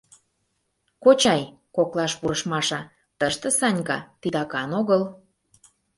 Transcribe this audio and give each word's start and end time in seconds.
—Кочай,— 1.03 1.41
коклаш 1.75 2.11
пурыш 2.19 2.41
Маша,— 2.51 2.81
тыште 3.19 3.49
Санька 3.59 3.97
титакан 4.21 4.69
огыл. 4.79 5.01